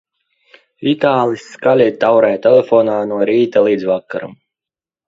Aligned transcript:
Itālis 0.91 1.45
skaļi 1.57 1.87
taurē 2.05 2.33
telefonā 2.49 2.99
no 3.13 3.25
rīta 3.33 3.67
līdz 3.69 3.91
vakaram. 3.95 4.37